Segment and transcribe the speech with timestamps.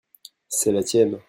[0.47, 1.19] c'est la tienne.